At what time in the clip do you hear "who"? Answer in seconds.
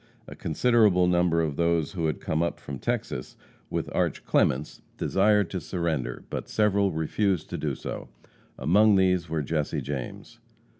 1.91-2.07